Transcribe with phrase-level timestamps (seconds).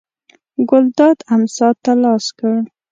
[0.69, 2.53] ګلداد امسا ته لاس کړ.